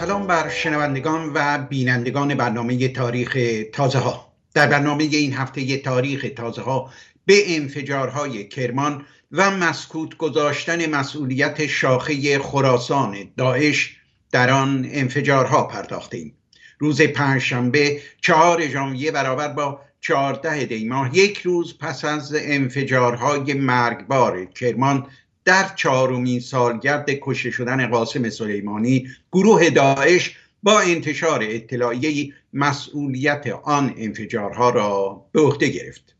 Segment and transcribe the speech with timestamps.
[0.00, 3.38] سلام بر شنوندگان و بینندگان برنامه تاریخ
[3.72, 6.90] تازه ها در برنامه این هفته تاریخ تازه ها
[7.26, 13.96] به انفجارهای کرمان و مسکوت گذاشتن مسئولیت شاخه خراسان داعش
[14.30, 16.34] در آن انفجارها پرداختیم.
[16.78, 25.06] روز پنجشنبه چهار ژانویه برابر با چهارده دیماه یک روز پس از انفجارهای مرگبار کرمان
[25.50, 34.70] در چهارمین سالگرد کشته شدن قاسم سلیمانی گروه داعش با انتشار اطلاعیه مسئولیت آن انفجارها
[34.70, 36.14] را به عهده گرفت.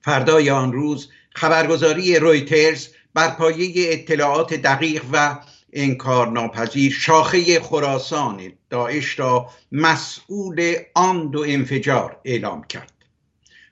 [0.00, 5.38] فردای آن روز خبرگزاری رویترز بر پایه اطلاعات دقیق و
[5.72, 12.93] انکار ناپذیر شاخه خراسان داعش را مسئول آن دو انفجار اعلام کرد.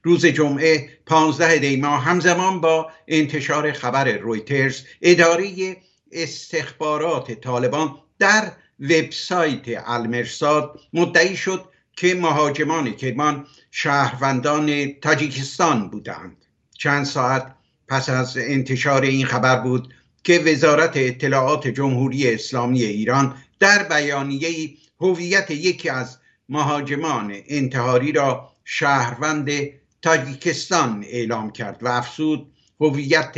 [0.03, 5.77] روز جمعه 15 دیما همزمان با انتشار خبر رویترز اداره
[6.13, 11.65] استخبارات طالبان در وبسایت المرساد مدعی شد
[11.97, 16.45] که مهاجمان کرمان شهروندان تاجیکستان بودند.
[16.79, 17.55] چند ساعت
[17.89, 19.95] پس از انتشار این خبر بود
[20.25, 29.51] که وزارت اطلاعات جمهوری اسلامی ایران در بیانیه هویت یکی از مهاجمان انتحاری را شهروند
[30.03, 33.35] تاجیکستان اعلام کرد و افسود هویت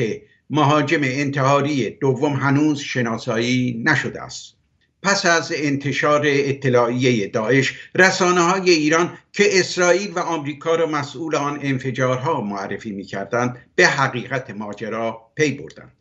[0.50, 4.54] مهاجم انتحاری دوم هنوز شناسایی نشده است.
[5.02, 11.58] پس از انتشار اطلاعیه داعش رسانه های ایران که اسرائیل و آمریکا را مسئول آن
[11.62, 15.92] انفجارها معرفی می کردند به حقیقت ماجرا پی بردند.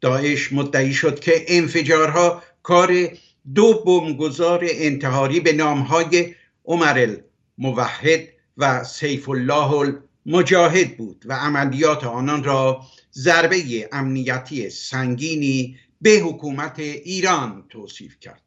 [0.00, 3.08] داعش مدعی شد که انفجارها کار
[3.54, 7.16] دو بمبگذار انتحاری به نامهای عمر
[7.58, 12.82] الموحد و سیف الله المجاهد بود و عملیات آنان را
[13.14, 18.42] ضربه امنیتی سنگینی به حکومت ایران توصیف کرد.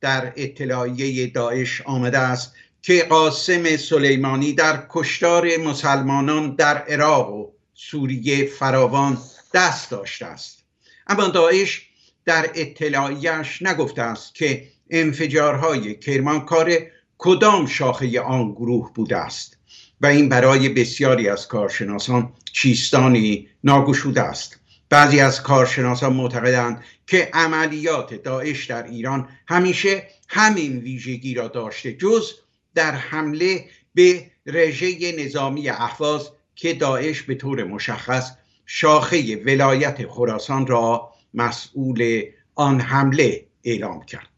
[0.00, 8.46] در اطلاعیه داعش آمده است که قاسم سلیمانی در کشتار مسلمانان در عراق و سوریه
[8.46, 9.18] فراوان
[9.54, 10.64] دست داشته است.
[11.06, 11.88] اما داعش
[12.24, 16.76] در اطلاعیش نگفته است که انفجارهای کرمان کار
[17.24, 19.56] کدام شاخه آن گروه بوده است؟
[20.00, 24.60] و این برای بسیاری از کارشناسان چیستانی ناگشوده است.
[24.90, 32.32] بعضی از کارشناسان معتقدند که عملیات داعش در ایران همیشه همین ویژگی را داشته جز
[32.74, 38.32] در حمله به رژه نظامی احواز که داعش به طور مشخص
[38.66, 42.22] شاخه ولایت خراسان را مسئول
[42.54, 44.31] آن حمله اعلام کرد.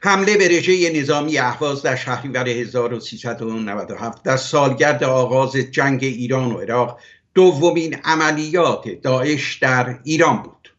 [0.00, 7.00] حمله به رژه نظامی احواز در شهریور 1397 در سالگرد آغاز جنگ ایران و عراق
[7.34, 10.72] دومین عملیات داعش در ایران بود.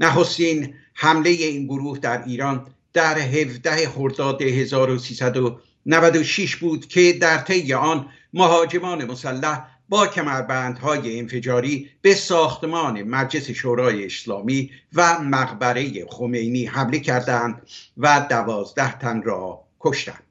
[0.00, 8.08] نخستین حمله این گروه در ایران در 17 خرداد 1396 بود که در طی آن
[8.34, 17.62] مهاجمان مسلح با کمربندهای انفجاری به ساختمان مجلس شورای اسلامی و مقبره خمینی حمله کردند
[17.96, 20.24] و دوازده تن را کشتند.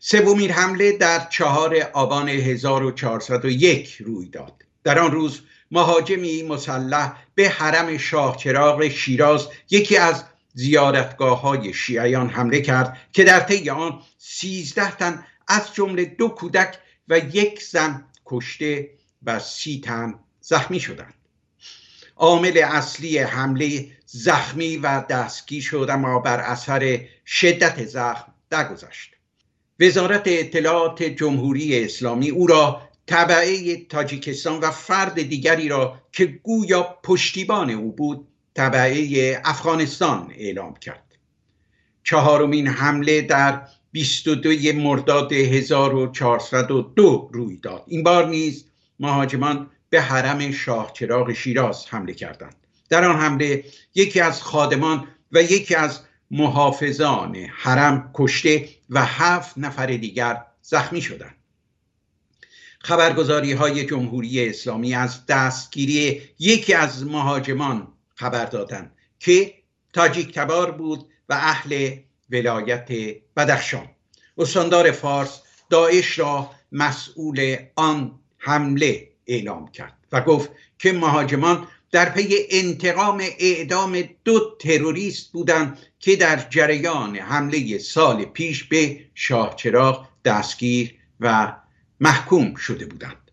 [0.00, 4.52] سومین حمله در چهار آبان 1401 روی داد.
[4.84, 12.28] در آن روز مهاجمی مسلح به حرم شاه چراغ شیراز یکی از زیارتگاه های شیعیان
[12.28, 18.04] حمله کرد که در طی آن سیزده تن از جمله دو کودک و یک زن
[18.32, 18.90] کشته
[19.22, 21.14] و سی تن زخمی شدند.
[22.16, 29.10] عامل اصلی حمله زخمی و دستگیر شد اما بر اثر شدت زخم درگذشت.
[29.80, 37.70] وزارت اطلاعات جمهوری اسلامی او را طبعه تاجیکستان و فرد دیگری را که گویا پشتیبان
[37.70, 41.16] او بود طبعه افغانستان اعلام کرد.
[42.04, 47.84] چهارمین حمله در 22 مرداد 1402 روی داد.
[47.86, 48.64] این بار نیز
[49.00, 52.56] مهاجمان به حرم شاه چراغ شیراز حمله کردند.
[52.88, 53.64] در آن حمله
[53.94, 56.00] یکی از خادمان و یکی از
[56.30, 61.34] محافظان حرم کشته و هفت نفر دیگر زخمی شدند.
[62.78, 69.54] خبرگزاری های جمهوری اسلامی از دستگیری یکی از مهاجمان خبر دادند که
[69.92, 71.96] تاجیک تبار بود و اهل
[72.32, 72.88] ولایت
[73.36, 73.88] بدخشان.
[74.38, 75.40] استاندار فارس
[75.70, 84.02] داعش را مسئول آن حمله اعلام کرد و گفت که مهاجمان در پی انتقام اعدام
[84.24, 91.56] دو تروریست بودند که در جریان حمله سال پیش به شاهچراغ دستگیر و
[92.00, 93.30] محکوم شده بودند.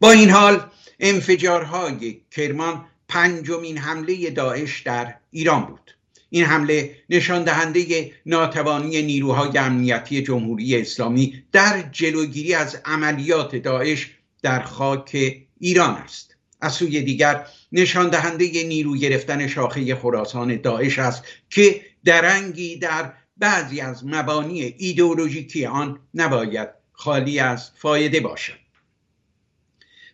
[0.00, 5.97] با این حال انفجارهای کرمان پنجمین حمله داعش در ایران بود.
[6.30, 14.10] این حمله نشان دهنده ناتوانی نیروهای امنیتی جمهوری اسلامی در جلوگیری از عملیات داعش
[14.42, 16.34] در خاک ایران است.
[16.60, 23.80] از سوی دیگر نشان دهنده نیرو گرفتن شاخه خراسان داعش است که درنگی در بعضی
[23.80, 28.67] از مبانی ایدئولوژیکی آن نباید خالی از فایده باشد.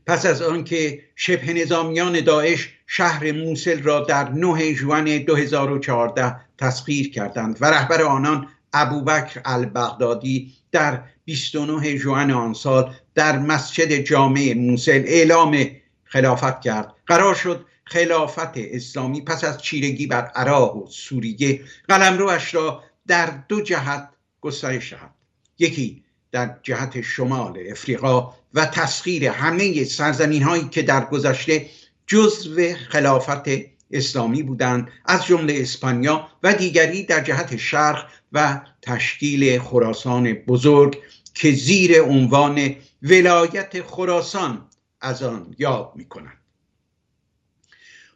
[0.07, 7.59] پس از آنکه شبه نظامیان داعش شهر موسل را در 9 جوان 2014 تسخیر کردند
[7.61, 15.67] و رهبر آنان ابوبکر البغدادی در 29 جوان آن سال در مسجد جامع موسل اعلام
[16.05, 16.93] خلافت کرد.
[17.07, 23.61] قرار شد خلافت اسلامی پس از چیرگی بر عراق و سوریه قلمروش را در دو
[23.61, 24.09] جهت
[24.41, 25.11] گسترش دهد.
[25.59, 31.67] یکی در جهت شمال افریقا و تسخیر همه سرزمین هایی که در گذشته
[32.07, 33.49] جزو خلافت
[33.91, 40.99] اسلامی بودند از جمله اسپانیا و دیگری در جهت شرق و تشکیل خراسان بزرگ
[41.35, 44.67] که زیر عنوان ولایت خراسان
[45.01, 46.39] از آن یاد می کنند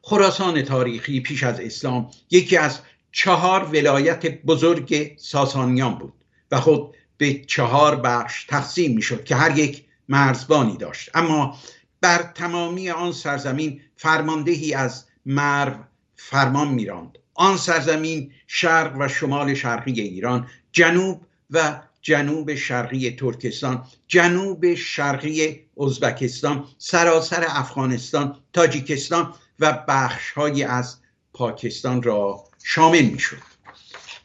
[0.02, 2.80] خراسان تاریخی پیش از اسلام یکی از
[3.12, 6.12] چهار ولایت بزرگ ساسانیان بود
[6.50, 11.10] و خود به چهار بخش تقسیم می شد که هر یک مرزبانی داشت.
[11.14, 11.58] اما
[12.00, 15.74] بر تمامی آن سرزمین فرماندهی از مرو
[16.16, 17.18] فرمان میراند.
[17.34, 21.20] آن سرزمین شرق و شمال شرقی ایران جنوب
[21.50, 30.96] و جنوب شرقی ترکستان جنوب شرقی ازبکستان سراسر افغانستان تاجیکستان و بخشهایی از
[31.32, 33.47] پاکستان را شامل می شد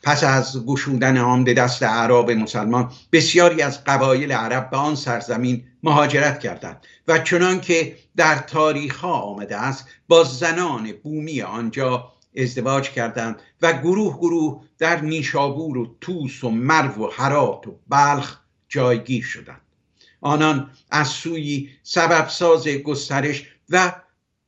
[0.04, 6.40] پس از گشودن به دست اعراب مسلمان بسیاری از قبایل عرب به آن سرزمین مهاجرت
[6.40, 13.42] کردند و چنان که در تاریخ ها آمده است با زنان بومی آنجا ازدواج کردند
[13.62, 18.40] و گروه گروه در نیشابور و توس و مرو و حرات و بلخ
[18.70, 19.62] جایگیر شدند.
[20.22, 23.92] آنان از سوی سبب ساز گسترش و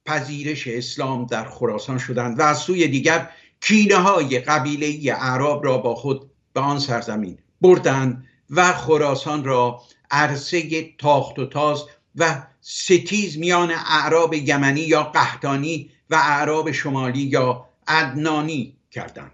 [0.06, 3.30] پذیرش اسلام در خراسان شدند و از سوی دیگر
[3.62, 9.82] کینه های قبیله اعراب را با خود به آن سرزمین بردند و خراسان را
[10.12, 11.86] عرصه تاخت و تاز
[12.16, 19.32] و ستیز میان اعراب یمنی یا قهدانی و اعراب شمالی یا عدنانی کردند.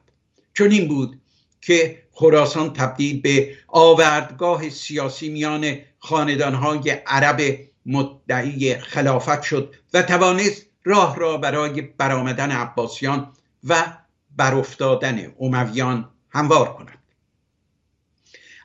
[0.53, 1.21] چون این بود
[1.61, 11.15] که خراسان تبدیل به آوردگاه سیاسی میان خاندانهای عرب مدعی خلافت شد و توانست راه
[11.15, 13.31] را برای برآمدن عباسیان
[13.63, 13.85] و
[14.41, 16.97] برافتادن امویان هموار کند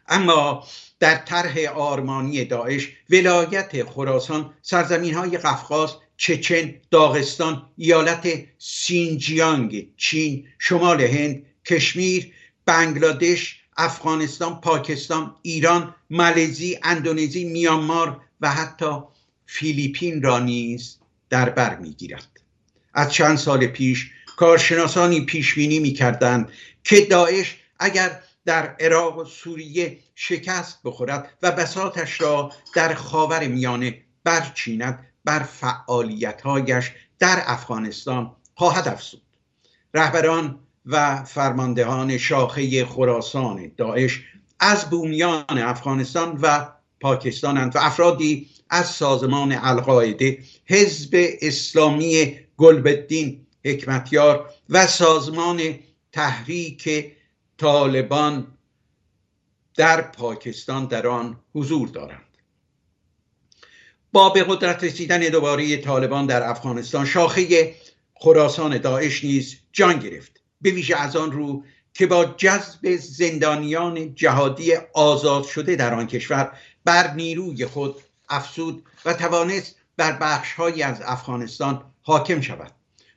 [0.09, 0.65] اما
[1.01, 8.29] در طرح آرمانی داعش ولایت خراسان سرزمین های قفقاز چچن داغستان ایالت
[8.59, 12.33] سینجیانگ چین شمال هند کشمیر
[12.67, 18.93] بنگلادش افغانستان پاکستان ایران مالزی اندونزی میانمار و حتی
[19.47, 20.99] فیلیپین را نیز
[21.31, 22.29] در بر می‌گیرد.
[22.95, 26.53] از چند سال پیش کارشناسانی پیش بینی می‌کردند
[26.85, 33.99] که داعش اگر در عراق و سوریه شکست بخورد و بساتش را در خاور میانه
[34.25, 39.23] برچیند بر فعالیتهایش در افغانستان خواهد افزود.
[39.95, 44.23] رهبران و فرماندهان شاخه خراسان داعش
[44.61, 46.69] از بومیان افغانستان و
[47.01, 55.79] پاکستانند و افرادی از سازمان القاعده حزب اسلامی گلبدین حکمتیار و سازمان
[56.13, 57.13] تحریک
[57.59, 58.47] طالبان
[59.77, 62.21] در پاکستان در آن حضور دارند.
[64.13, 67.75] با به قدرت رسیدن دوباره طالبان در افغانستان شاخه
[68.15, 70.41] خراسان داعش نیز جان گرفت.
[70.61, 76.53] به ویژه از آن رو که با جذب زندانیان جهادی آزاد شده در آن کشور
[76.85, 82.73] بر نیروی خود افسود و توانست بر بخشهایی از افغانستان حاکم شود.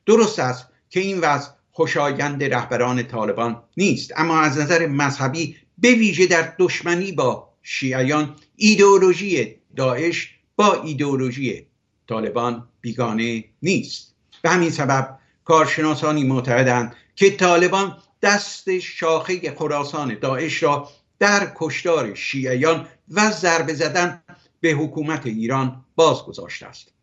[0.10, 6.28] درست است که این وضع خوشایند رهبران طالبان نیست اما از نظر مذهبی به ویژه
[6.28, 11.66] در دشمنی با شیعیان ایدئولوژی داعش با ایدئولوژی
[12.08, 14.16] طالبان بیگانه نیست.
[14.42, 20.90] به همین سبب کارشناسانی معتقدند که طالبان دست شاخه خراسان داعش را
[21.20, 24.24] در کشتار شیعیان و ضربه زدن
[24.62, 26.99] به حکومت ایران باز گذاشته است.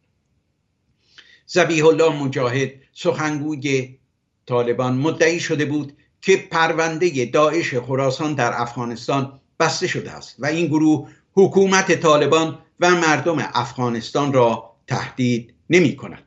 [1.46, 3.98] زبیح الله مجاهد سخنگوی
[4.46, 10.66] طالبان مدعی شده بود که پرونده داعش خراسان در افغانستان بسته شده است و این
[10.66, 16.22] گروه حکومت طالبان و مردم افغانستان را تهدید نمی کند.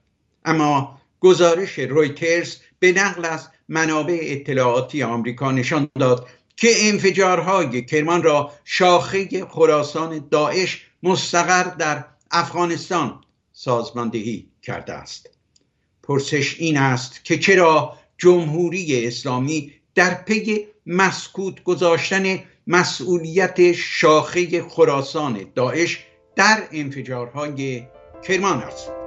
[0.46, 8.52] اما گزارش رویترز به نقل از منابع اطلاعاتی آمریکا نشان داد که انفجارهای کرمان را
[8.66, 13.22] شاخه خراسان داعش مستقر در افغانستان
[13.62, 15.30] سازماندهی کرده است.
[16.04, 26.06] پرسش این است که چرا جمهوری اسلامی در پی مسکوت گذاشتن مسئولیت شاخه خراسان داعش
[26.36, 27.84] در انفجارهای
[28.28, 28.99] کرمان است؟